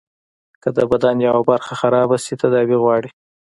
[0.61, 3.09] که د بدن يوه برخه خرابه سي تداوي غواړي.